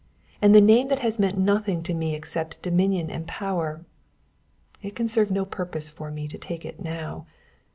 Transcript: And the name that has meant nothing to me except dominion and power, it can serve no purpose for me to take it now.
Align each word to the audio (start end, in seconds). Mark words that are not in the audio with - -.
And 0.41 0.55
the 0.55 0.61
name 0.61 0.87
that 0.87 0.97
has 1.05 1.19
meant 1.19 1.37
nothing 1.37 1.83
to 1.83 1.93
me 1.93 2.15
except 2.15 2.63
dominion 2.63 3.11
and 3.11 3.27
power, 3.27 3.85
it 4.81 4.95
can 4.95 5.07
serve 5.07 5.29
no 5.29 5.45
purpose 5.45 5.91
for 5.91 6.09
me 6.09 6.27
to 6.27 6.39
take 6.39 6.65
it 6.65 6.79
now. 6.79 7.27